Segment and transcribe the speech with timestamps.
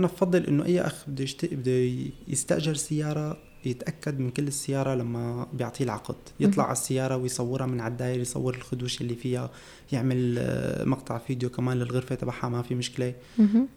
[0.00, 1.54] أنا بفضل إنه أي أخ بده يشت...
[1.54, 1.92] بده
[2.28, 6.14] يستأجر سيارة يتأكد من كل السيارة لما بيعطيه العقد.
[6.40, 9.50] يطلع على السيارة ويصورها من على الداير يصور الخدوش اللي فيها
[9.92, 13.14] يعمل آه، مقطع فيديو كمان للغرفة تبعها ما في مشكلة.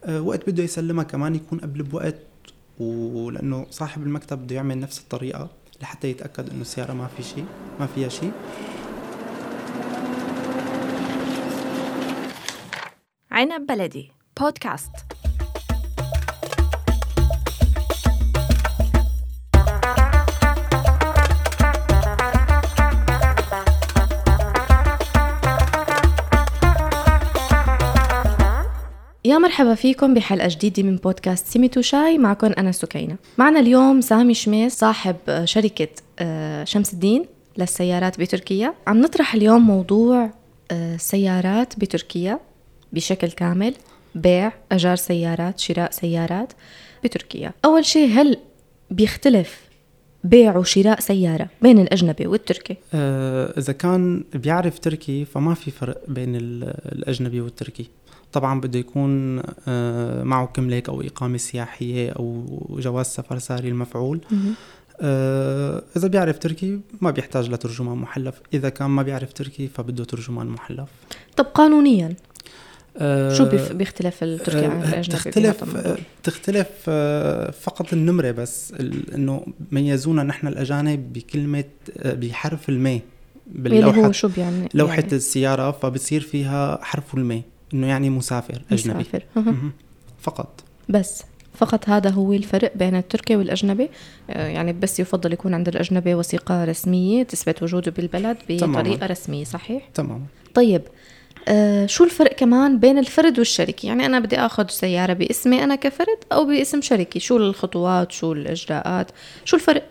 [0.04, 2.20] أه وقت بده يسلمها كمان يكون قبل بوقت
[2.79, 5.49] ولأنه صاحب المكتب بده يعمل نفس الطريقة
[5.81, 7.46] لحتى يتأكد إنه السيارة ما في شيء
[7.79, 8.31] ما فيها شيء.
[13.31, 14.92] عنب بلدي بودكاست.
[29.26, 32.18] يا مرحبا فيكم بحلقة جديدة من بودكاست سيميتو شاي.
[32.18, 33.16] معكم أنا سكينة.
[33.38, 35.88] معنا اليوم سامي شميس صاحب شركة
[36.20, 37.26] آه، شمس الدين
[37.58, 38.73] للسيارات بتركيا.
[38.88, 40.30] عم نطرح اليوم موضوع
[40.72, 42.40] آه، سيارات بتركيا
[42.94, 43.73] بشكل كامل.
[44.16, 46.54] بيع أجار سيارات شراء سيارات
[47.04, 47.52] بتركيا.
[47.66, 48.38] أول شيء هل
[48.91, 49.62] بيختلف
[50.24, 56.35] بيع وشراء سيارة بين الأجنبي والتركي؟ آه إذا كان بيعرف تركي فما في فرق بين
[56.35, 57.90] الأجنبي والتركي.
[58.34, 62.45] طبعا بده يكون آه معه كملك أو إقامة سياحية أو
[62.79, 64.22] جواز سفر ساري المفعول.
[65.02, 68.42] آه إذا بيعرف تركي ما بيحتاج لترجمان محلف.
[68.53, 70.90] إذا كان ما بيعرف تركي فبده ترجمان محلف.
[71.38, 72.16] طب قانونيا؟
[72.98, 75.64] آه شو بيختلف التركي عن الاجنبي تختلف
[76.23, 76.90] تختلف
[77.59, 78.73] فقط النمرة بس
[79.16, 81.64] إنه ميزونا نحن الأجانب بكلمة
[82.06, 83.02] بحرف المي
[83.47, 85.14] باللوحه هو شو بيعني؟ لوحة يعني.
[85.14, 87.44] السيارة فبصير فيها حرف المي
[87.74, 89.00] إنه يعني مسافر أجنبي.
[89.00, 89.24] مسافر.
[90.22, 90.64] فقط.
[90.90, 91.24] بس.
[91.56, 93.90] فقط هذا هو الفرق بين التركي والأجنبي.
[94.30, 99.06] آه، يعني بس يفضل يكون عند الأجنبي وثيقة رسمية تثبت وجوده بالبلد بطريقة تماما.
[99.06, 100.82] رسمية صحيح؟ تمام طيب.
[101.48, 106.18] آه شو الفرق كمان بين الفرد والشركة؟ يعني أنا بدي أخذ سيارة باسمي أنا كفرد
[106.32, 107.20] أو باسم شركة.
[107.20, 109.12] شو الخطوات؟ شو الإجراءات؟
[109.46, 109.84] شو الفرق؟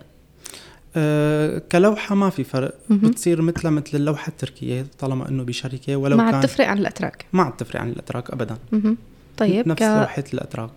[0.96, 2.74] أه كلوحة ما في فرق.
[2.90, 7.26] بتصير مثلها مثل اللوحة التركية طالما إنه بشركة ولو ما كان تفرق عن الأتراك.
[7.32, 8.56] ما عاد تفرق عن الأتراك ابدا.
[9.36, 9.82] طيب نفس ك...
[9.82, 10.70] لوحة الأتراك.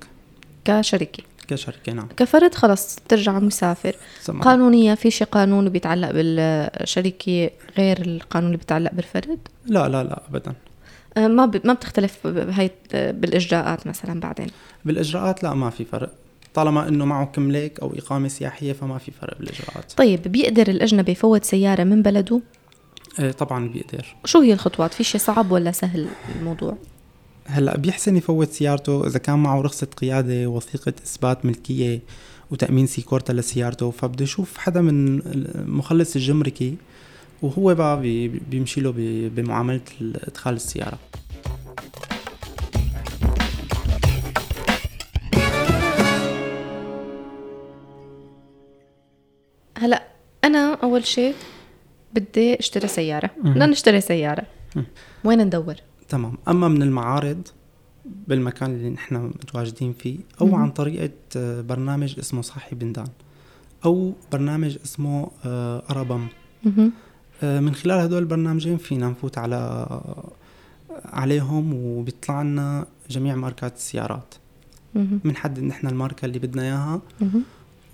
[0.66, 1.23] كشركة.
[1.47, 2.07] كشركة نعم.
[2.17, 3.95] كفرد خلص ترجع مسافر.
[4.22, 4.41] سمع.
[4.41, 10.53] قانونيا في شيء قانون بيتعلق بالشركة غير القانون اللي بيتعلق بالفرد؟ لا لا لا ابدا.
[11.17, 14.47] أه، ما ما بتختلف هي بالإجراءات مثلا بعدين.
[14.85, 16.11] بالإجراءات لا ما في فرق.
[16.55, 19.93] طالما إنه معه كملك أو إقامة سياحية فما في فرق بالإجراءات.
[19.97, 22.41] طيب بيقدر الأجنبي يفوت سيارة من بلده؟
[23.19, 24.16] إيه طبعا بيقدر.
[24.25, 26.07] شو هي الخطوات؟ في شيء صعب ولا سهل
[26.39, 26.77] الموضوع؟
[27.45, 31.99] هلأ بيحسن يفوت سيارته إذا كان معه رخصة قيادة وثيقة إثبات ملكية
[32.51, 35.22] وتأمين سيكورتا لسيارته فبده يشوف حدا من
[35.77, 36.75] مخلص الجمركي
[37.41, 38.01] وهو بقى
[38.49, 38.93] بيمشي له
[39.35, 40.99] بمعاملة إدخال السيارة.
[49.78, 50.03] هلا
[50.44, 51.36] أنا أول شيء
[52.13, 53.30] بدي أشتري سيارة.
[53.44, 54.44] بدنا نشتري سيارة.
[55.24, 55.75] وين ندور؟
[56.09, 56.38] تمام.
[56.47, 57.47] أما من المعارض
[58.28, 60.56] بالمكان اللي نحن متواجدين فيه أو مم.
[60.56, 63.08] عن طريقة آه، برنامج اسمه صاحي بندان
[63.85, 66.28] أو برنامج اسمه آه، أرابم.
[67.44, 69.88] آه، من خلال هدول البرنامجين فينا نفوت على
[71.06, 74.35] عليهم وبيطلع لنا جميع ماركات السيارات.
[74.96, 77.02] بنحدد نحن الماركة اللي بدنا إياها.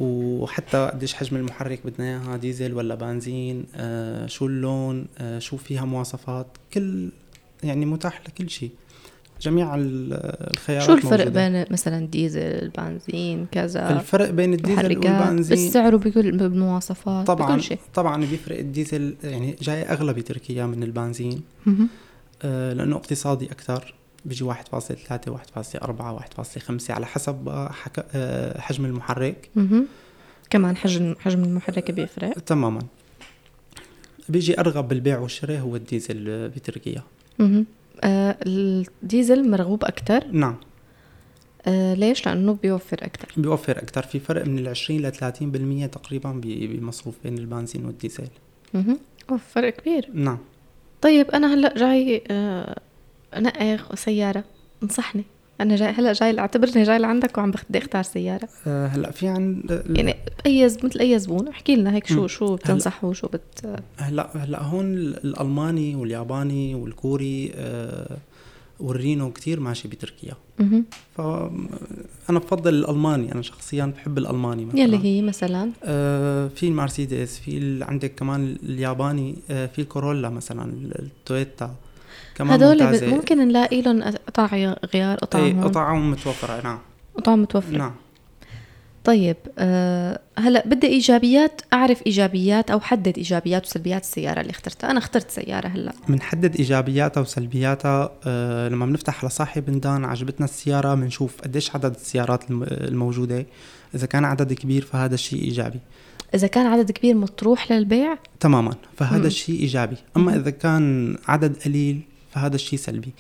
[0.02, 5.86] وحتى قديش حجم المحرك بدنا إياها ديزل ولا بنزين آه شو اللون آه شو فيها
[5.86, 7.10] مواصفات كل
[7.64, 8.72] يعني متاح لكل شيء.
[9.42, 11.50] جميع الخيارات شو الفرق موجودة.
[11.50, 17.80] بين مثلا ديزل البنزين كذا؟ الفرق بين الديزل والبنزين بالسعر وبكل بالمواصفات طبعا بكل شيء.
[17.94, 21.42] طبعا بيفرق الديزل يعني جاي اغلى بتركيا من البنزين.
[22.42, 23.94] آه لأنه اقتصادي أكثر.
[24.26, 24.58] بيجي 1.3 1.4
[26.40, 28.06] 1.5 على حسب حك...
[28.16, 29.50] آه، حجم المحرك.
[30.50, 32.34] كمان حجم حجم المحرك بيفرق.
[32.34, 32.82] تماما.
[34.30, 37.04] بيجي أرغب بالبيع والشراء هو الديزل بتركيا.
[38.04, 40.56] آه الديزل مرغوب أكثر نعم.
[41.66, 45.12] آه ليش؟ لأنه بيوفر أكثر بيوفر أكثر في فرق من ال 20 ل
[45.88, 48.28] 30% تقريبا بمصروف بين البنزين والديزل.
[48.76, 48.98] أها
[49.38, 50.10] فرق كبير.
[50.14, 50.38] نعم.
[51.02, 52.80] طيب أنا هلأ جاي آه
[53.38, 54.44] انقي سياره
[54.84, 55.24] انصحني.
[55.62, 58.50] أنا جاي هلأ جاي اعتبرني جاي لعندك وعم بدي أختار سيارة.
[58.68, 63.04] أه هلأ في عن يعني أي مثل أي زبون احكي لنا هيك شو شو بتنصح
[63.04, 68.18] وشو بت هلا هلأ هون الألماني والياباني والكوري أه
[68.80, 70.34] والرينو كتير ماشي بتركيا.
[71.18, 73.32] فانا بفضل الألماني.
[73.32, 74.80] أنا شخصيا بحب الألماني مثلا.
[74.80, 81.76] يلي هي مثلا؟ آه في المرسيدس في عندك كمان الياباني آه في الكورولا مثلا التويوتا.
[82.36, 84.46] كمان هدول ممكن نلاقي لهم قطع
[84.94, 86.12] غيار قطعهم إي قطعهم.
[86.12, 86.80] متوفرة نعم.
[87.18, 87.78] قطع متوفرة.
[87.78, 87.92] نعم.
[89.04, 94.92] طيب أه هلأ بدي إيجابيات أعرف إيجابيات أو حدد إيجابيات وسلبيات السيارة اللي اخترتها.
[94.92, 95.94] أنا اخترت سيارة هلأ.
[96.10, 102.50] بنحدد إيجابياتها وسلبياتها أه لما بنفتح على صاحب بندان عجبتنا السيارة بنشوف قديش عدد السيارات
[102.52, 103.46] الم- الموجودة.
[103.96, 105.80] إذا كان عدد كبير فهذا الشيء إيجابي.
[106.34, 109.28] إذا كان عدد كبير مطروح للبيع؟ تماما فهذا.
[109.28, 109.96] الشيء إيجابي.
[110.18, 113.14] أما إذا كان عدد قليل فهذا الشيء سلبي.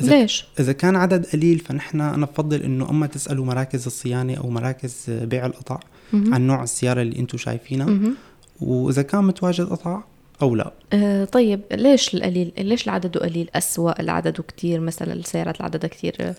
[0.00, 4.50] إذا ليش؟ إذا كان عدد قليل فنحن أنا بفضل إنه أما تسألوا مراكز الصيانة أو
[4.50, 5.80] مراكز بيع القطع.
[6.12, 8.14] عن نوع السيارة اللي أنتم شايفينها.
[8.60, 10.02] وإذا كان متواجد قطع
[10.42, 10.72] أو لا.
[10.92, 16.16] أه طيب ليش القليل؟ ليش العدد قليل؟ أسوأ العدد كتير مثلا السيارات اللي عددها كتير
[16.20, 16.34] آه،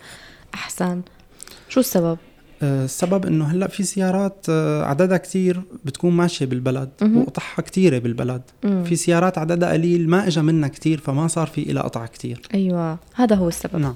[0.53, 1.01] أحسن.
[1.69, 2.17] شو السبب؟
[2.63, 6.89] آه، السبب إنه هلأ في سيارات آه، عددها كتير بتكون ماشية بالبلد.
[7.01, 8.83] وقطعها كتيرة بالبلد مم.
[8.83, 12.97] في سيارات عددها قليل ما إجا منها كتير فما صار في إلها قطع كتير أيوة
[13.15, 13.95] هذا هو السبب نعم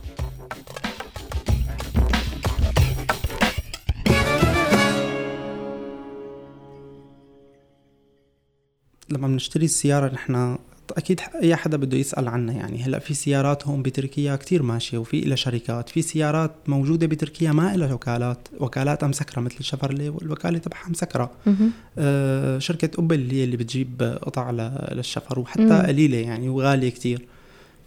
[9.09, 10.57] لما بنشتري السيارة نحن
[10.97, 15.19] أكيد أي حدا بده يسأل عنها يعني هلأ في سيارات هون بتركيا كتير ماشية وفي
[15.25, 20.89] إلها شركات في سيارات موجودة بتركيا ما إلها وكالات وكالاتها مسكرة مثل شفرلي والوكالة تبعها
[20.89, 21.71] مسكرة مهم.
[21.97, 24.51] آه شركة أوبل هي اللي بتجيب قطع
[24.91, 25.81] للشفر وحتى مم.
[25.81, 27.25] قليلة يعني وغالية كتير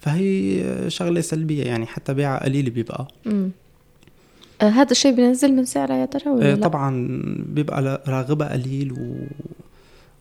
[0.01, 3.51] فهي شغلة سلبية يعني حتى بيعها قليل بيبقى مم.
[4.63, 7.09] آه هذا الشيء بينزل من سعرها يا ترى ولا آه؟ طبعا
[7.47, 9.15] بيبقى راغبها قليل و...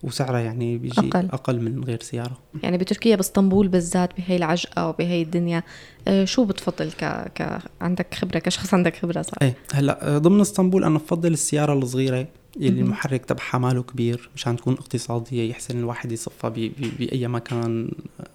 [0.04, 1.26] وسعرها يعني بيجي أقل.
[1.34, 1.62] أقل.
[1.62, 5.64] من غير سيارة يعني بتركيا باسطنبول بالذات بهي العجقة وبهي الدنيا
[6.08, 7.04] آه شو بتفضل ك...
[7.36, 7.60] ك...
[7.82, 12.28] عندك خبرة كشخص عندك خبرة صح؟ إيه هلأ آه، ضمن اسطنبول أنا بفضل السيارة الصغيرة
[12.60, 12.86] يلي مهم.
[12.86, 18.28] المحرك تبعها ماله كبير مشان تكون اقتصادية يحسن الواحد يصفها ب- ب- بأي مكان آه،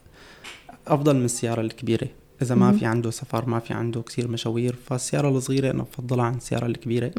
[0.95, 2.09] أفضل من السيارة الكبيرة
[2.43, 2.73] إذا ما.
[2.73, 7.11] في عنده سفر ما في عنده كثير مشاوير فالسيارة الصغيرة أنا بفضلها عن السيارة الكبيرة.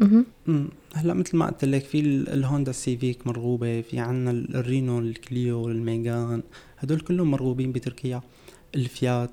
[0.94, 5.68] هلأ مثل ما قلت لك في ال- الهوندا سيفيك مرغوبة في عنا ال- الرينو الكليو
[5.68, 6.42] الميغان
[6.78, 8.20] هدول كلهم مرغوبين بتركيا.
[8.74, 9.30] الفيات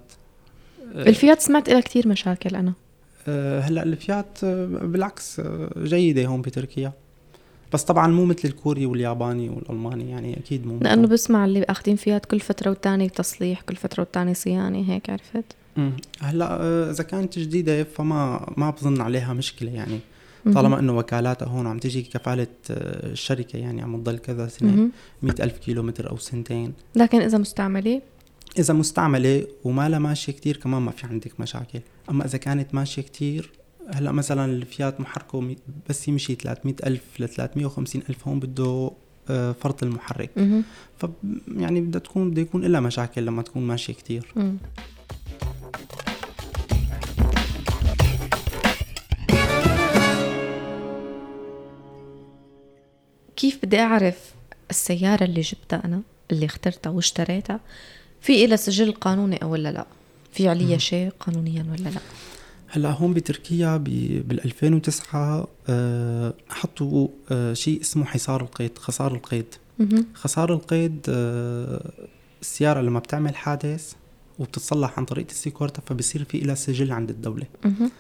[0.96, 2.74] آه، الفيات سمعت لها كتير مشاكل أنا.
[3.28, 5.42] آه، هلأ الفيات آه، بالعكس
[5.78, 6.92] جيدة هون بتركيا.
[7.74, 12.26] بس طبعا مو مثل الكوري والياباني والألماني يعني أكيد مو مثل- بسمع اللي أخذين فيات
[12.26, 15.44] كل فترة والتانية تصليح كل فترة والتانية صيانة هيك عرفت؟
[16.20, 20.00] هلا آه، إذا كانت جديدة فما ما بظن عليها مشكلة يعني.
[20.54, 24.92] طالما إنه وكالاتها هون عم تجي كفالة آه، الشركة يعني عم تضل كذا سنة مهم.
[25.24, 28.02] مئة ألف كيلو متر أو سنتين لكن إذا مستعملة
[28.60, 31.80] إذا مستعملة وما لها ماشية كتير كمان ما في عندك مشاكل
[32.10, 33.52] أما إذا كانت ماشية كتير
[33.94, 35.56] هلا مثلا الفيات محركة
[35.90, 38.92] بس يمشي 300 ألف ل 350 ألف هون بده
[39.30, 40.30] آه، فرط المحرك.
[40.98, 41.06] ف
[41.58, 44.58] يعني بدها تكون بده يكون لها مشاكل لما تكون ماشية كتير مم.
[53.36, 54.34] كيف بدي أعرف
[54.70, 56.02] السيارة اللي جبتها أنا؟
[56.32, 57.60] اللي اخترتها واشتريتها؟
[58.22, 59.86] في إلها سجل قانوني أو ولا لا؟
[60.32, 62.00] في عليها شيء قانونيا ولا لا؟
[62.68, 69.46] هلأ هون بتركيا بال 2009 آه، حطوا آه، شيء اسمه حصار القيد خسار القيد.
[70.14, 71.92] خسار القيد آه،
[72.42, 73.94] السيارة لما بتعمل حادث
[74.40, 77.46] وبتتصلح عن طريق السيكورتا فبصير في لها سجل عند الدولة.
[77.66, 77.92] مهم.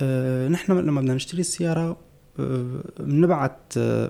[0.00, 1.96] آه، نحن لما بدنا نشتري السيارة
[2.40, 4.08] آه، بنبعت آه،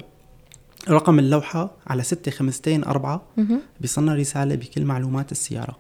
[0.89, 3.23] رقم اللوحة على ستة خمستين أربعة.
[3.81, 5.77] بيصلنا رسالة بكل معلومات السيارة.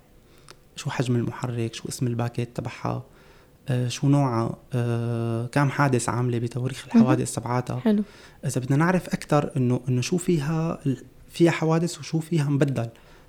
[0.77, 3.03] شو حجم المحرك شو اسم الباكيت تبعها
[3.69, 7.81] آه، شو نوعها آه، كم حادث عاملة بتواريخ الحوادث تبعاتها.
[7.81, 8.03] حلو.
[8.47, 10.79] إذا بدنا نعرف أكثر إنه إنه شو فيها
[11.31, 12.89] فيها حوادث وشو فيها مبدل.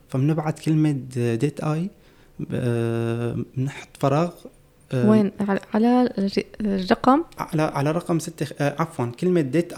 [0.10, 0.92] فبنبعت كلمة
[1.36, 1.90] ديت آي.
[2.40, 4.32] بنحط فراغ
[4.92, 9.74] آه، وين؟ على- على الر- الرقم؟ على على رقم ستة آه، عفوا كلمة ديت.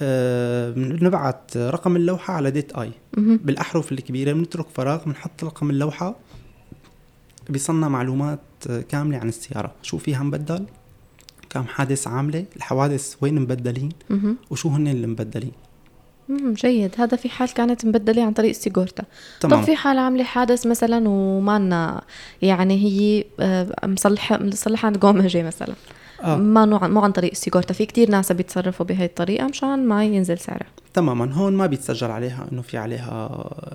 [0.00, 2.76] آه، بنبعت رقم اللوحة على ديت
[3.16, 3.36] مهم.
[3.44, 6.16] بالأحرف الكبيرة بنترك فراغ بنحط رقم اللوحة
[7.50, 8.40] بيصلنا معلومات
[8.70, 9.72] آه، كاملة عن السيارة.
[9.82, 10.64] شو فيها مبدل؟
[11.50, 13.88] كم حادث عاملة؟ الحوادث وين مبدلين.
[14.50, 15.52] وشو هن اللي مبدلين؟
[16.28, 16.90] مم، جيد.
[16.98, 19.04] هذا في حال كانت مبدلة عن طريق سيجورتا.
[19.40, 19.60] تمام.
[19.60, 22.00] طب في حال عاملة حادث مثلا وما
[22.42, 25.74] يعني هي آه، مصلحة مصلحة عند قومجة مثلا.
[26.22, 26.36] آه.
[26.36, 30.04] ما نوع مو عن طريق ال sigorta في كتير ناس بيتصرفوا بهي الطريقة مشان ما
[30.04, 30.66] ينزل سعرها.
[30.94, 31.32] تماما.
[31.32, 33.28] هون ما بيتسجل عليها إنه في عليها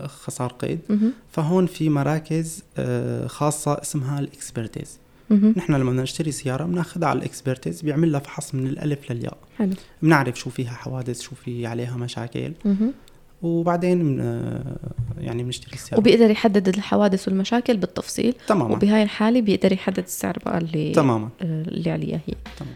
[0.07, 0.79] hasar kaydı.
[0.89, 1.13] مهم.
[1.31, 4.97] فهون في مراكز آه، خاصة اسمها ال ekspertiz.
[5.31, 9.37] نحن لما بدنا نشتري سيارة بناخذها على ال ekspertiz بيعمل لها فحص من الألف للياء.
[9.57, 9.73] حلو.
[10.01, 12.51] بنعرف شو فيها حوادث شو في عليها مشاكل.
[12.65, 12.93] مهم.
[13.41, 14.77] وبعدين من آه،
[15.19, 15.99] يعني بنشتري السيارة.
[15.99, 18.33] وبيقدر يحدد الحوادث والمشاكل بالتفصيل.
[18.47, 18.75] تماما.
[18.75, 21.29] وبهاي الحالة بيقدر يحدد السعر بقى اللي تماما.
[21.41, 22.33] آه، اللي عليها هي.
[22.59, 22.75] تمام.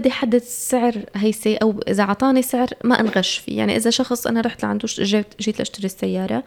[0.00, 3.58] بدي أحدد سعر هيسي أو إذا اعطاني سعر ما أنغش فيه.
[3.58, 6.44] يعني إذا شخص أنا رحت لعنده جيت جيت لأشتري السيارة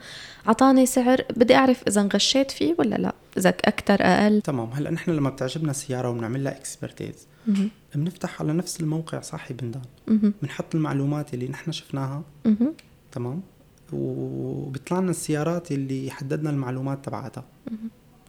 [0.48, 3.14] اعطاني سعر بدي أعرف إذا انغشيت فيه ولا لا.
[3.38, 4.42] إذا أكثر أقل.
[4.42, 4.70] تمام.
[4.74, 7.28] هلأ نحن لما بتعجبنا سياره وبنعمل لها ekspertiz
[7.96, 9.82] بنفتح على نفس الموقع sahibinden.
[10.42, 12.24] بنحط المعلومات اللي نحن شفناها.
[13.12, 13.42] تمام.
[13.94, 17.46] وبيطلع لنا السيارات اللي حددنا المعلومات تبعتها.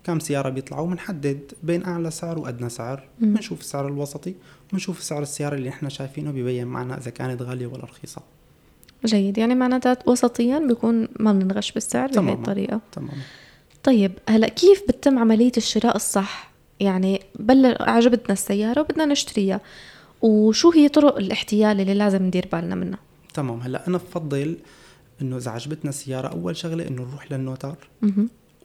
[0.05, 3.09] كم سيارة بيطلعوا بنحدد بين أعلى سعر وأدنى سعر.
[3.21, 4.35] بنشوف السعر الوسطي
[4.69, 8.23] وبنشوف سعر السيارة اللي إحنا شايفينه ببين معنا إذا كانت غالية ولا رخيصة.
[9.05, 9.39] جيد.
[9.39, 12.81] يعني معناتها وسطيا بيكون ما بننغش بالسعر بهي الطريقة.
[12.93, 13.11] تمام
[13.83, 19.61] طيب هلأ كيف بتتم عملية الشراء الصح؟ يعني بل عجبتنا السيارة وبدنا نشتريها.
[20.23, 22.99] وشو هي طرق الاحتيال اللي لازم ندير بالنا منها؟
[23.35, 23.61] تمام.
[23.61, 24.57] هلأ أنا بفضل
[25.23, 27.77] إنه إذا عجبتنا السيارة أول شغلة إنه نروح للنوتار.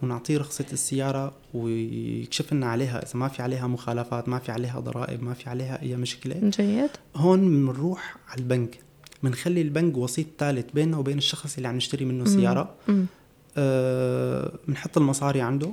[0.04, 5.24] ونعطيه رخصة السيارة ويكشف لنا عليها إذا ما في عليها مخالفات ما في عليها ضرائب
[5.24, 6.36] ما في عليها أي مشكلة.
[6.44, 6.90] جيد.
[7.16, 8.80] هون بنروح على البنك.
[9.24, 12.76] بنخلي البنك وسيط ثالث بيننا وبين الشخص اللي عم نشتري منه سيارة.
[13.58, 15.72] آه بنحط المصاري عنده.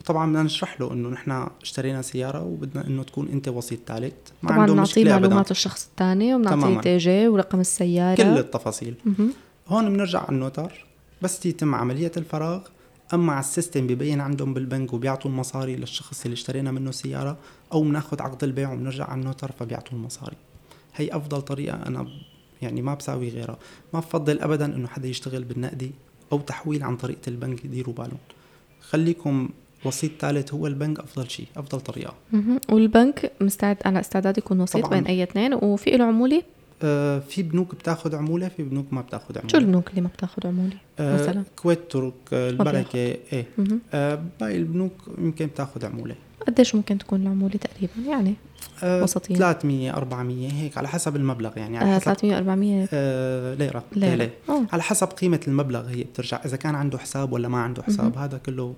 [0.00, 4.14] وطبعا بدنا نشرح له إنه نحن اشترينا سيارة وبدنا إنه تكون أنت وسيط ثالث.
[4.42, 8.16] ما طبعا بنعطيه معلومات الشخص الثاني وبنعطيه TC ورقم السيارة.
[8.16, 8.94] كل التفاصيل.
[9.04, 9.30] مم.
[9.68, 10.84] هون بنرجع على ال noter
[11.22, 12.60] بس يتم عملية الفراغ.
[13.14, 17.36] أما على ال system ببين عندهم بالبنك وبيعطوا المصاري للشخص اللي اشترينا منه سيارة
[17.72, 20.36] أو بناخذ عقد البيع وبنرجع على النوتر فبيعطوا المصاري.
[20.94, 22.06] هي أفضل طريقة أنا
[22.62, 23.58] يعني ما بساوي غيرها.
[23.94, 25.90] ما بفضل ابدا إنه حدا يشتغل بالنقدي
[26.32, 28.18] أو تحويل عن طريقه البنك يديروا بالهم.
[28.80, 29.48] خليكم
[29.84, 32.14] وسيط ثالث هو البنك أفضل شيء أفضل طريقة.
[32.68, 34.86] والبنك مستعد على استعداد يكون وسيط.
[34.86, 35.54] بين أي اثنين.
[35.54, 36.42] وفي له عموله
[37.20, 39.52] في بنوك بتاخذ عمولة في بنوك ما بتاخذ عمولة.
[39.52, 43.46] شو البنوك اللي ما بتاخذ عمولة؟ آه مثلا؟ كويت ترك آه البركة إيه.
[43.94, 46.14] آه باقي البنوك يمكن بتاخذ عمولة.
[46.46, 48.34] قديش ممكن تكون العمولة تقريبا يعني؟
[48.82, 51.78] آه وسطية 300 400 هيك على حسب المبلغ يعني.
[51.78, 53.84] على آه 300 400 آه ليرة.
[53.92, 54.30] ليرة, ليرة.
[54.72, 58.18] على حسب قيمة المبلغ هي بترجع إذا كان عنده حساب ولا ما عنده حساب.
[58.18, 58.74] هذا كله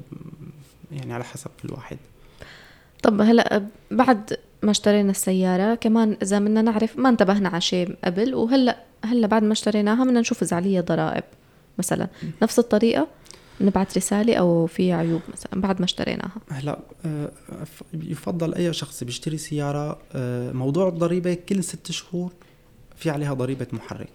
[0.92, 1.96] يعني على حسب كل واحد
[3.02, 8.34] طب هلا بعد ما اشترينا السيارة كمان إذا بدنا نعرف ما انتبهنا على شيء قبل
[8.34, 11.24] وهلا هلا بعد ما اشتريناها بدنا نشوف إذا عليها ضرائب
[11.78, 12.08] مثلا.
[12.42, 13.08] نفس الطريقة
[13.60, 16.36] نبعث رسالة أو في عيوب مثلا بعد ما اشتريناها.
[16.50, 17.30] هلا آه،
[17.94, 22.32] يفضل أي شخص بيشتري سيارة آه، موضوع الضريبة كل ست شهور
[22.96, 24.08] في عليها ضريبة محرك.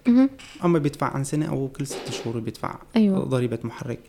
[0.64, 3.24] أما بيدفع عن سنة أو كل ست شهور بيدفع أيوة.
[3.24, 4.00] ضريبة محرك.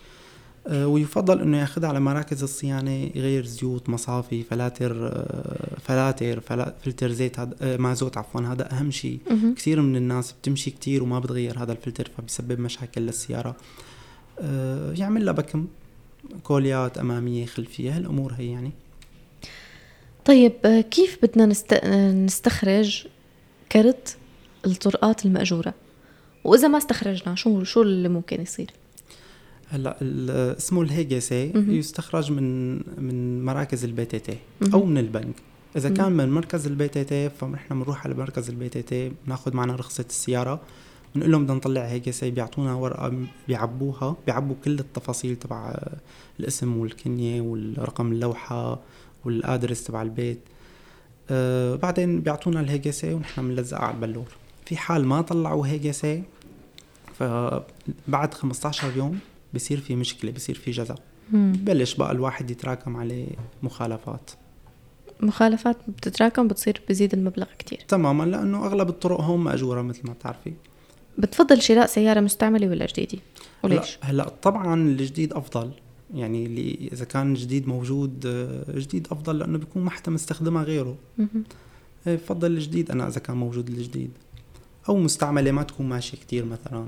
[0.70, 6.40] ويفضل إنه يأخذها على مراكز الصيانة يغير زيوت مصافي فلاتر آه، فلاتر
[6.84, 9.18] فلتر زيت هذا آه، مازوت عفوا هذا أهم شيء.
[9.56, 13.56] كثير من الناس بتمشي كثير وما بتغير هذا الفلتر فبيسبب مشاكل للسيارة.
[14.94, 15.66] يعمل لها بكم
[16.42, 18.72] كوليات أمامية خلفية هالأمور هي يعني.
[20.24, 21.74] طيب كيف بدنا نست...
[22.24, 23.06] نستخرج
[23.72, 24.16] كرت
[24.66, 25.74] الطرقات المأجورة؟
[26.44, 28.70] وإذا ما استخرجنا شو شو اللي ممكن يصير؟
[29.74, 29.96] هلا
[30.56, 34.38] اسمه ال HGS يستخرج من من مراكز ال PTT
[34.74, 35.34] أو من البنك.
[35.76, 40.04] إذا كان من مركز ال PTT فنحن بنروح على مركز ال PTT بناخذ معنا رخصة
[40.08, 40.60] السيارة
[41.14, 43.12] بنقول لهم بدنا نطلع HGS بيعطونا ورقة
[43.48, 45.76] بيعبوها بيعبوا كل التفاصيل تبع
[46.40, 48.80] الاسم والكنية والرقم اللوحة
[49.24, 50.38] وال adres تبع البيت.
[51.30, 54.28] آه بعدين بيعطونا ال HGS ونحن بنلزقها على البلور.
[54.66, 56.22] في حال ما طلعوا HGS
[57.18, 59.18] فبعد 15 يوم
[59.54, 60.94] بصير في مشكلة بصير في ceza.
[61.32, 63.26] ببلش بقى الواحد يتراكم عليه
[63.62, 64.30] مخالفات.
[65.20, 67.84] مخالفات بتتراكم بتصير بزيد المبلغ كتير.
[67.88, 70.52] تماما لأنه أغلب الطرق هون مأجورة مثل ما بتعرفي.
[71.18, 73.18] بتفضل شراء سيارة مستعملة ولا جديدة؟
[73.62, 75.70] وليش؟ هلا, طبعا الجديد أفضل.
[76.14, 80.96] يعني اللي إذا كان جديد موجود آه، جديد أفضل لأنه بيكون ما حدا مستخدمها غيره
[82.06, 84.10] إيه، بفضل الجديد أنا إذا كان موجود الجديد.
[84.88, 86.86] أو مستعملة ما تكون ماشية كتير مثلا.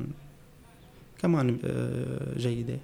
[1.18, 2.78] كمان آه، جيدة؟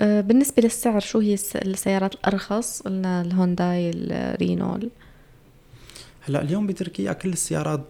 [0.00, 4.78] آه، بالنسبة للسعر شو هي السيارات الأرخص؟ قلنا الهونداي الرينو
[6.28, 7.86] هلأ اليوم بتركيا كل السيارات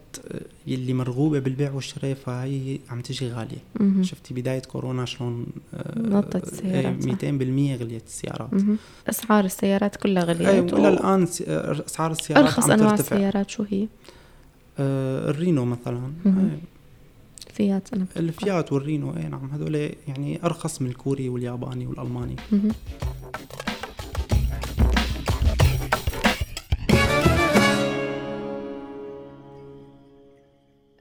[0.69, 3.59] اللي مرغوبة بالبيع والشراء فهي عم تجي غالية.
[3.81, 4.03] مم.
[4.03, 8.55] شفتي بداية كورونا شلون آه، نطت السيارات 200% غليت السيارات.
[8.55, 8.77] مم.
[9.09, 10.89] أسعار السيارات كلها غليت أي و...
[10.89, 11.27] الآن
[11.87, 13.89] أسعار السيارات أرخص أنواع السيارات شو هي؟
[14.79, 16.13] آه الرينو مثلا.
[17.51, 18.07] الفيات أنا.
[18.17, 19.75] الفيات والرينو اي نعم هذول
[20.09, 22.37] يعني أرخص من الكوري والياباني والألماني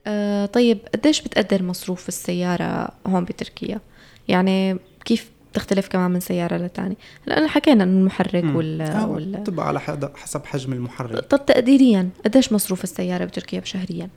[0.07, 3.79] آه طيب قديش بتقدر مصروف السيارة هون بتركيا؟
[4.27, 6.95] يعني كيف بتختلف كمان من سيارة للتانية
[7.27, 8.55] هلا حكينا إنه المحرك مم.
[8.55, 9.37] وال, آه، وال...
[9.37, 9.79] بتبقى على
[10.15, 14.09] حسب حجم المحرك طب تقديريا قديش مصروف السيارة بتركيا شهريا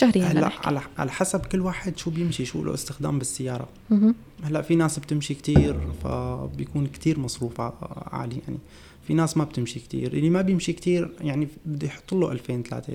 [0.00, 4.14] شهريا هلا على على حسب كل واحد شو بيمشي شو له استخدام بالسيارة مهم.
[4.44, 7.72] هلا في ناس بتمشي كتير فبيكون كتير مصروف ع-
[8.12, 8.58] عالي يعني
[9.06, 12.92] في ناس ما بتمشي كتير اللي ما بيمشي كتير يعني بده يحط له 2000 3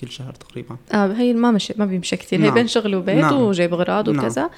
[0.00, 2.54] كل شهر تقريبا آه هي ما مشي ما بيمشي كثير هي نعم.
[2.54, 3.42] بين شغل وبيت نعم.
[3.42, 4.24] وجايب اغراض نعم.
[4.24, 4.50] وكذا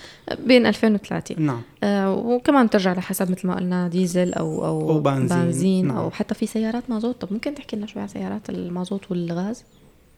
[0.47, 4.90] بين 2000 و 30 نعم آه وكمان بترجع لحسب مثل ما قلنا ديزل أو أو,
[4.90, 5.38] أو بنزين.
[5.38, 5.97] بنزين نعم.
[5.97, 9.64] أو حتى في سيارات مازوت طب ممكن تحكي لنا شوي عن سيارات المازوت والغاز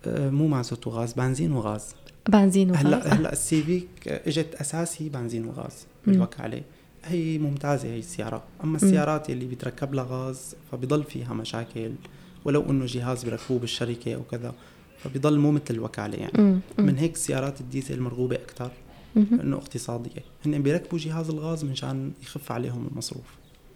[0.06, 1.84] مو مازوت وغاز بنزين وغاز.
[2.28, 6.12] بنزين وغاز؟ هلأ هلا السيفيك إجت أساسي بنزين وغاز مم.
[6.12, 6.62] بالوكاله
[7.04, 8.42] هي ممتازة هي السيارة.
[8.64, 11.92] أما السيارات اللي بيتركب لها غاز فبيضل فيها مشاكل
[12.44, 14.54] ولو إنه جهاز بيركبوه بالشركة أو كذا
[14.98, 16.42] فبيضل مو مثل الوكالة يعني.
[16.42, 16.60] مم.
[16.78, 18.70] من هيك سيارات الديزل مرغوبة أكثر.
[19.16, 20.20] إنه اقتصادية.
[20.46, 23.24] هن بيركبوا جهاز الغاز منشان يخف عليهم المصروف.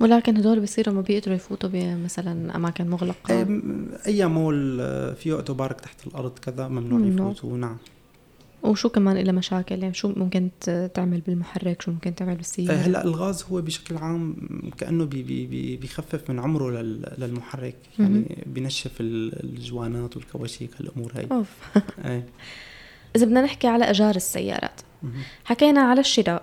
[0.00, 3.45] ولكن هدول بيصيروا ما بيقدروا يفوتوا بمثلا أماكن مغلقة.
[3.45, 7.31] أم- أي مول آه، فيه otopark تحت الأرض كذا ممنوع ممنوع.
[7.31, 7.57] يفوتوا.
[7.57, 7.76] نعم.
[8.62, 10.49] وشو كمان إلها مشاكل؟ يعني شو ممكن
[10.95, 14.37] تعمل بالمحرك؟ شو ممكن تعمل بالسيارة؟ هلأ الغاز هو بشكل عام
[14.79, 17.76] كأنه بي بي بي بيخفف من عمره لل- للمحرك.
[17.99, 21.49] يعني بينشف ال- الجوانات والكواشيك هالأمور هي أوف.
[22.05, 22.26] إيه.
[23.17, 24.81] إذا بدنا نحكي على إيجار السيارات.
[25.45, 26.43] حكينا على الشراء.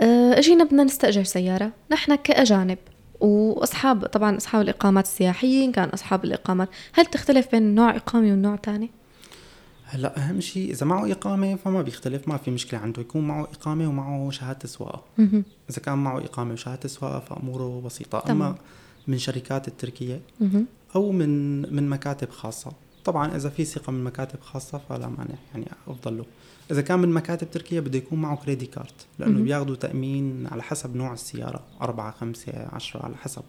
[0.00, 2.78] اجينا بدنا نستأجر سيارة نحن كأجانب
[3.20, 8.56] وأصحاب طبعا أصحاب الإقامات السياحية إن كان أصحاب الإقامات هل تختلف بين نوع إقامة والنوع
[8.56, 8.90] تاني؟
[9.84, 13.88] هلأ أهم شيء إذا معه إقامة فما بيختلف ما في مشكلة عنده يكون معه إقامة
[13.88, 15.04] ومعه شهادة سواقة.
[15.70, 18.42] إذا كان معه إقامة وشهادة سواقة فأموره بسيطة تمام.
[18.42, 18.56] اما
[19.06, 20.20] من شركات التركية.
[20.96, 22.72] أو من من مكاتب خاصة
[23.04, 26.24] طبعا إذا في ثقة من مكاتب خاصة فلا مانع يعني أفضل له
[26.70, 29.42] إذا كان من مكاتب تركيا بده يكون معه كريدي كارد لأنه.
[29.42, 33.42] بياخذوا تأمين على حسب نوع السيارة أربعة خمسة عشرة على حسب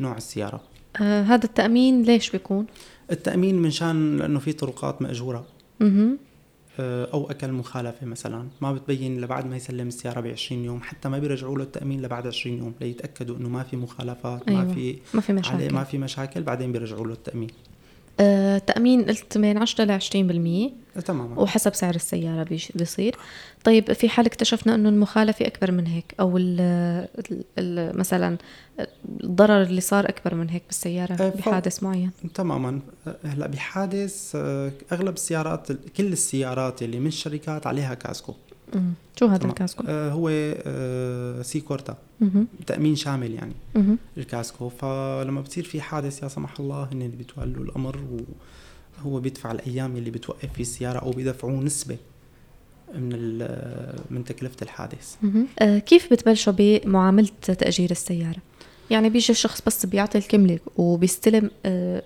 [0.00, 0.60] نوع السيارة
[1.00, 2.66] آه هذا التأمين ليش بيكون؟
[3.10, 5.44] التأمين منشان لأنه في طرقات مأجورة.
[6.80, 10.82] آه، أو أكل مخالفة مثلا ما بتبين الا بعد ما يسلم السيارة ب 20 يوم
[10.82, 14.64] حتى ما بيرجعوا له التأمين لبعد 20 يوم ليتأكدوا إنه ما في مخالفات أيوة.
[14.64, 17.50] ما في ما في مشاكل ما في مشاكل بعدين بيرجعوا له التأمين
[18.20, 21.40] آه تأمين قلت من 10 ل 20% آه، تماما.
[21.40, 23.16] وحسب سعر السيارة بيصير.
[23.64, 28.38] طيب في حال اكتشفنا إنه المخالفة أكبر من هيك أو ال ال ال مثلا
[29.24, 32.10] الضرر اللي صار أكبر من هيك بالسيارة آه، بحادث معين.
[32.34, 32.80] تماما.
[33.24, 38.34] هلأ بحادث آه، أغلب السيارات كل السيارات اللي من الشركات عليها kasko.
[38.74, 38.92] مم.
[39.18, 39.46] شو هذا.
[39.46, 41.96] ال kasko؟ آه، هو آه، sigorta.
[42.66, 43.54] تأمين شامل يعني.
[44.16, 47.98] ال kasko فلما بتصير في حادث يا سمح الله هن اللي بيتولوا الأمر
[49.04, 51.96] وهو بيدفع الأيام اللي بتوقف فيه السيارة أو بيدفعوه نسبة
[52.94, 53.38] من
[54.10, 55.16] من تكلفة الحادث.
[55.58, 58.38] آه كيف بتبلشوا بمعاملة تأجير السيارة؟
[58.90, 62.02] يعني بيجي الشخص بس بيعطي الكملة وبيستلم آه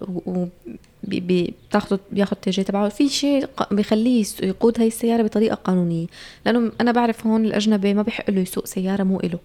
[1.04, 2.88] وبتاخذ بياخذ تيجي تبعه.
[2.88, 6.06] في شيء بيخليه يقود هاي السيارة بطريقة قانونية
[6.46, 9.38] لأنه أنا بعرف هون الأجنبي ما بيحق له يسوق سيارة مو إله.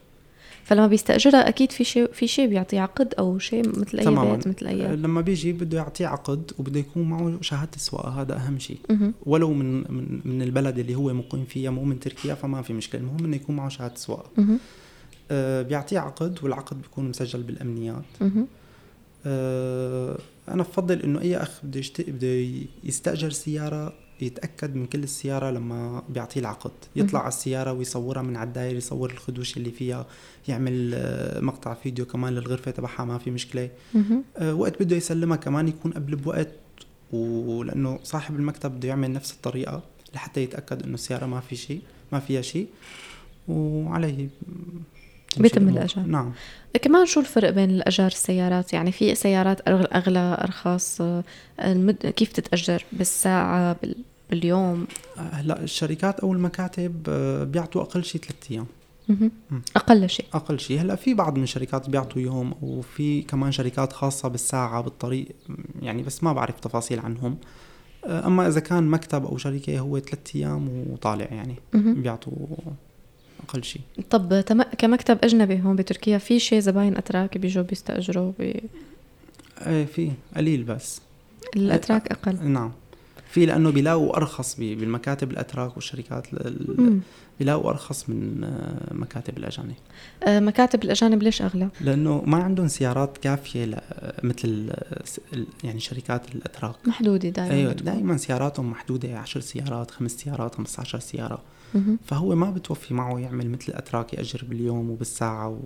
[0.63, 4.35] فلما بيستأجرها أكيد في شيء في شيء بيعطيه عقد أو شيء مثل أي تماما.
[4.35, 8.59] بيت مثل أي لما بيجي بده يعطيه عقد وبده يكون معه شهادة السواقه هذا أهم
[8.59, 8.77] شيء.
[9.25, 13.01] ولو من من من البلد اللي هو مقيم فيها مو من تركيا فما في مشكلة.
[13.01, 14.29] المهم إنه يكون معه شهادة سواقة.
[14.39, 14.57] آه،
[15.61, 18.03] بيعطيه عقد والعقد بيكون مسجل بالأمنيات.
[19.25, 20.17] آه،
[20.49, 22.09] أنا بفضل إنه أي أخ بده يشت...
[22.09, 22.47] بده
[22.83, 27.19] يستأجر سيارة يتأكد من كل السيارة لما بيعطيه العقد يطلع.
[27.19, 30.05] على السيارة ويصورها من على الداير يصور الخدوش اللي فيها
[30.47, 33.69] يعمل آه، مقطع فيديو كمان للغرفة تبعها ما في مشكلة.
[34.37, 36.51] آه، وقت بده يسلمها كمان يكون قبل بوقت
[37.13, 39.83] ولأنه صاحب المكتب بده يعمل نفس الطريقة
[40.15, 42.67] لحتى يتأكد إنه السيارة ما في شيء ما فيها شيء
[43.47, 44.29] وعليه
[45.37, 45.69] بيتم.
[45.69, 46.05] الإيجار.
[46.05, 46.31] نعم.
[46.81, 51.23] كمان شو الفرق بين الأجار السيارات يعني في سيارات أغلى أرخص آه،
[51.59, 51.95] المد...
[51.95, 53.95] كيف تتأجر؟ بالساعة بال...
[54.29, 58.65] باليوم؟ هلا الشركات أو المكاتب آه، بيعطوا أقل شيء ثلاث أيام.
[59.75, 64.29] أقل شيء أقل شيء هلا في بعض من الشركات بيعطوا يوم وفي كمان شركات خاصة
[64.29, 65.27] بالساعة بالطريق
[65.81, 67.37] يعني بس ما بعرف تفاصيل عنهم.
[68.05, 71.55] آه، أما إذا كان مكتب أو شركة هو ثلاث أيام وطالع يعني.
[71.73, 72.33] بيعطوا
[73.47, 73.81] أقل شيء.
[74.09, 74.41] طب.
[74.77, 78.59] كمكتب أجنبي هون بتركيا في شيء زباين أتراك بيجوا بيستأجروا ب...
[79.67, 81.01] إيه في قليل بس.
[81.55, 82.47] الأتراك أقل.
[82.47, 82.71] نعم.
[83.31, 86.27] في لأنه بيلاقوا أرخص بالمكاتب الأتراك والشركات.
[87.39, 89.75] بيلاقوا أرخص من آه، مكاتب الأجانب
[90.23, 93.81] آه، مكاتب الأجانب ليش أغلى؟ لأنه ما عندهم سيارات كافية
[94.23, 100.11] مثل آه، ال- يعني شركات الأتراك محدودة دائما أيوه دائما سياراتهم محدودة 10 سيارات خمس
[100.11, 101.41] سيارات 15 سيارة.
[102.05, 105.59] فهو ما بتوفي معه يعمل مثل الأتراك يأجر باليوم وبالساعة و...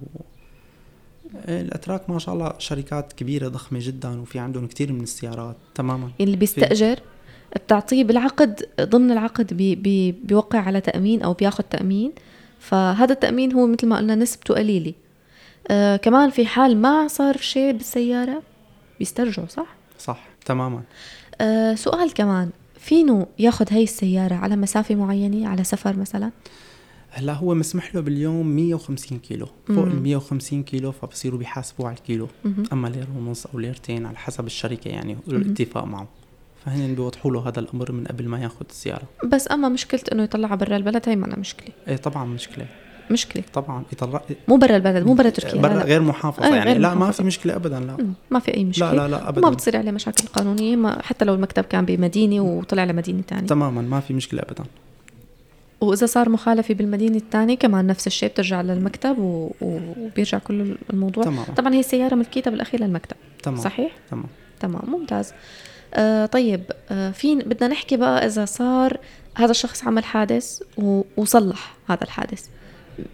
[1.48, 6.38] الأتراك ما شاء الله شركات كبيرة ضخمة جدا وفي عندهم كثير من السيارات تماما اللي
[6.38, 7.00] بيستأجر
[7.56, 12.12] بتعطيه بالعقد ضمن العقد بي بي بيوقع على تأمين أو بياخذ تأمين.
[12.60, 14.94] فهذا التأمين هو مثل ما قلنا نسبته قليلة.
[15.68, 18.42] آه كمان في حال ما صار شيء بالسيارة
[19.00, 20.82] بيسترجعوا صح؟ صح تماما.
[21.42, 26.32] آه سؤال كمان فينه ياخذ هاي السيارة على مسافة معينة على سفر مثلا؟
[27.10, 29.92] هلا هو مسمح له باليوم 150 كيلو فوق مم.
[29.92, 32.28] ال 150 كيلو فبصيروا بيحاسبوه على الكيلو.
[32.46, 32.64] مهم.
[32.74, 36.08] أما ليره ونص أو ليرتين على حسب الشركة يعني الاتفاق معه
[36.66, 40.56] فهن بيوضحوا له هذا الأمر من قبل ما ياخذ السياره بس أما مشكلة إنه يطلعها
[40.56, 41.70] برا البلد هي معنا مشكلة.
[41.88, 42.66] إيه طبعا مشكلة.
[43.12, 43.44] مشكلة.
[43.54, 45.62] طبعا يطلع مو برا البلد مو برا تركيا.
[45.62, 45.84] برا.
[45.84, 46.72] غير محافظة أيه، يعني.
[46.72, 47.18] غير لا ما محافظة.
[47.18, 47.98] في مشكلة ابدا لا.
[48.00, 49.42] مم، ما في أي مشكلة لا لا لا ابدا.
[49.42, 53.48] ما بتصير عليه مشاكل قانونية ما حتى لو المكتب كان بمدينة وطلع لمدينة تانية.
[53.48, 54.64] تماما ما في مشكلة ابدا.
[55.82, 59.52] وإذا صار مخالفة بالمدينة الثانية كمان نفس الشيء بترجع للمكتب و...
[59.62, 61.24] وبيرجع كل الموضوع.
[61.24, 61.46] تماما.
[61.58, 63.16] طبعا هي السيارة ملكيتها بالأخير للمكتب.
[63.44, 63.58] تمام.
[63.58, 64.26] صحيح؟ تمام.
[64.60, 65.34] تمام ممتاز.
[65.96, 68.98] آه طيب آه في بدنا نحكي بقى إذا صار
[69.38, 70.62] هذا الشخص عمل حادث.
[71.18, 72.46] وصلح هذا الحادث.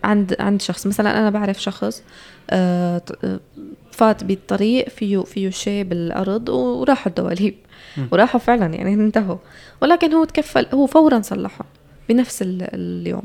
[0.04, 2.04] عند عند شخص مثلا أنا بعرف شخص
[2.50, 3.39] آه آه،
[3.91, 7.56] فات بالطريق فيه فيه شيء بالأرض وراحوا الدواليب.
[8.12, 9.38] وراحوا فعلا يعني انتهوا.
[9.82, 11.65] ولكن هو تكفل هو فورا صلحهم
[12.10, 13.24] بنفس ال- اليوم.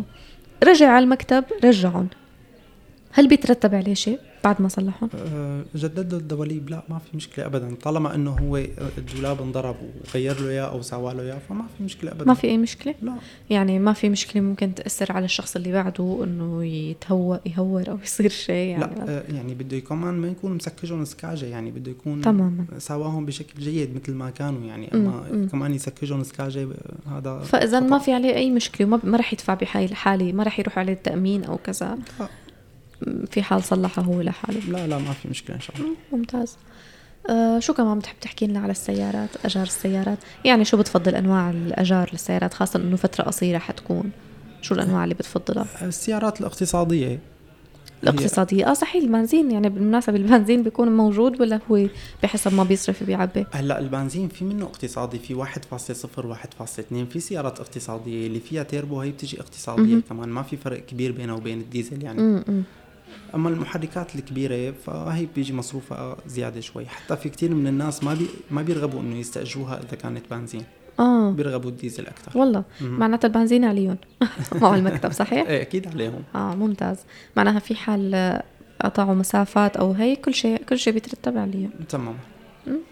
[0.64, 2.08] رجع على المكتب رجعهم.
[3.12, 7.46] هل بيترتب عليه شيء؟ بعد ما صلحهم؟ أه، جدد له الدواليب لا ما في مشكلة
[7.46, 8.56] ابدا طالما إنه هو
[8.98, 9.76] الدولاب انضرب
[10.08, 12.94] وغير له إياه أو سوى له إياه فما في مشكلة ابدا ما في أي مشكلة؟
[13.02, 13.14] لا
[13.50, 18.30] يعني ما في مشكلة ممكن تأثر على الشخص اللي بعده إنه يتهوى يهور أو يصير
[18.30, 22.66] شيء يعني لا أه، يعني بده كمان ما يكون مسكجهم سكاجة يعني بده يكون تماما
[22.78, 25.48] سواهم بشكل جيد مثل ما كانوا يعني أما.
[25.52, 26.68] كمان يسكجهم سكاجة
[27.06, 27.80] هذا فإذا.
[27.80, 31.44] ما في عليه أي مشكلة وما ما راح يدفع الحاله ما راح يروح عليه التأمين
[31.44, 32.28] أو كذا لا.
[33.30, 34.60] في حال صلحها هو لحاله.
[34.68, 35.88] لا لا ما في مشكلة إن شاء الله.
[36.12, 36.56] ممتاز.
[37.30, 42.10] آه شو كمان بتحب تحكي لنا على السيارات اجار السيارات؟ يعني شو بتفضل أنواع الاجار
[42.12, 44.10] للسيارات خاصة إنه فترة قصيرة حتكون؟
[44.62, 47.18] شو الأنواع اللي بتفضلها؟ السيارات الاقتصادية.
[48.02, 51.86] الاقتصادية؟ آه صحيح البنزين يعني بالمناسبة البنزين بيكون موجود ولا هو
[52.22, 58.26] بحسب ما بيصرف بيعبي هلأ البنزين في منه اقتصادي في 1.0 1.2 في سيارات اقتصادية
[58.26, 60.02] اللي فيها تيربو هي بتجي اقتصادية مهم.
[60.08, 62.20] كمان ما في فرق كبير بينها وبين الديزل يعني.
[62.20, 62.62] امم
[63.34, 66.86] أما المحركات الكبيرة فهي بيجي مصروفها زيادة شوي.
[66.86, 70.62] حتى في كثير من الناس ما بي ما بيرغبوا إنه يستأجروها إذا كانت بنزين.
[71.00, 71.30] آه.
[71.30, 72.64] بيرغبوا الديزل أكثر والله.
[72.80, 73.96] معناتها البنزين عليهم.
[74.60, 76.22] معه المكتب صحيح؟ إيه أكيد عليهم.
[76.34, 76.98] آه ممتاز.
[77.36, 78.40] معناها في حال
[78.84, 82.14] قطعوا مسافات أو هي كل شيء كل شيء بيترتب عليه تمام.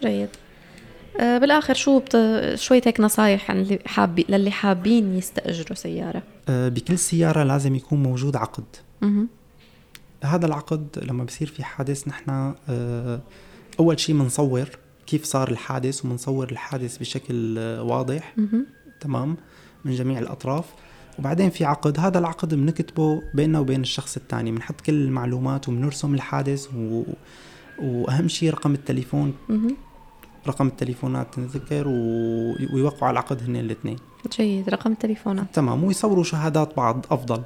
[0.02, 0.28] جيد.
[1.20, 2.16] آه بالآخر شو بت...
[2.54, 8.02] شوية هيك نصايح عن اللي حابي للي حابين يستأجروا سيارة؟ آه، بكل سيارة لازم يكون
[8.02, 8.64] موجود عقد.
[10.24, 13.20] هذا العقد لما بصير في حادث نحن آه،
[13.80, 14.68] أول شيء بنصور
[15.06, 18.34] كيف صار الحادث وبنصور الحادث بشكل آه، واضح.
[19.00, 19.36] تمام؟
[19.84, 20.64] من جميع الأطراف.
[21.18, 26.68] وبعدين في عقد هذا العقد بنكتبه بيننا وبين الشخص الثاني بنحط كل المعلومات وبنرسم الحادث
[26.76, 27.02] و...
[27.82, 29.34] وأهم شيء رقم التليفون.
[30.46, 31.92] رقم التليفونات نذكر و...
[32.74, 33.96] ويوقعوا على العقد هن الاثنين.
[34.38, 34.68] جيد.
[34.68, 35.46] رقم التليفونات.
[35.54, 35.84] تمام.
[35.84, 37.42] ويصوروا شهادات بعض أفضل.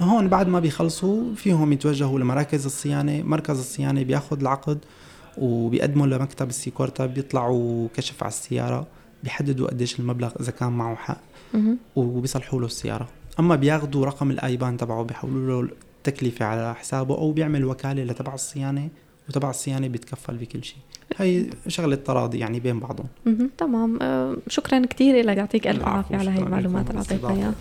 [0.00, 4.78] هون بعد ما بيخلصوا فيهم يتوجهوا لمراكز الصيانة مركز الصيانة بياخد العقد
[5.38, 8.86] وبيقدموا لمكتب السيكورتا بيطلعوا كشف على السيارة
[9.22, 11.20] بيحددوا قديش المبلغ إذا كان معه حق.
[11.96, 13.08] وبيصلحوا له السيارة.
[13.38, 18.88] أما بياخدوا رقم الآيبان تبعه بيحولوا له التكلفة على حسابه أو بيعمل وكالة لتبع الصيانة
[19.28, 20.78] وتبع الصيانة بيتكفل بكل شيء.
[21.16, 23.06] هي شغلة تراضي يعني بين بعضهم.
[23.58, 23.98] تمام.
[24.02, 27.54] آه شكرا كثير لك يعطيك ألف عافية على هاي شكراً المعلومات اللي اعطيتنا إياها.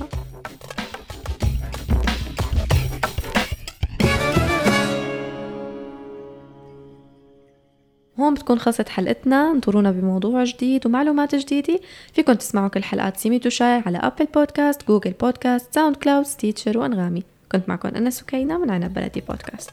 [8.23, 11.79] هون بتكون خلصت حلقتنا انطرونا بموضوع جديد ومعلومات جديدة.
[12.13, 17.23] فيكم تسمعوا كل حلقات سيميت وشاي على Apple Podcasts Google Podcasts SoundCloud Stitcher وأنغامي.
[17.51, 19.69] كنت معكم أنا سكينة من عنب بلدي بودكاست